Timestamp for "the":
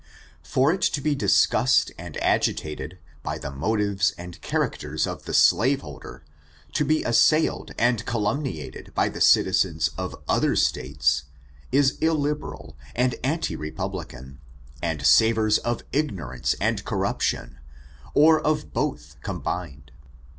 3.43-3.51, 5.25-5.33, 9.09-9.21